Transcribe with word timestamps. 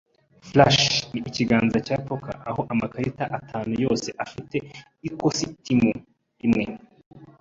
Flush 0.47 0.81
ni 1.11 1.19
ikiganza 1.29 1.77
cya 1.85 1.97
poker 2.07 2.35
aho 2.49 2.61
amakarita 2.73 3.23
atanu 3.37 3.71
yose 3.83 4.07
afite 4.25 4.57
ikositimu 5.07 5.91
imwe. 6.45 6.65